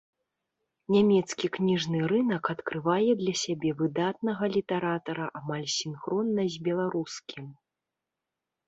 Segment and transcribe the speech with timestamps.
[0.93, 7.45] Нямецкі кніжны рынак адкрывае для сябе выдатнага літаратара амаль сінхронна з беларускім.